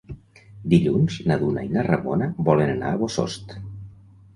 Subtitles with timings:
[0.73, 3.61] Dilluns na Duna i na Ramona volen anar a Bossòst.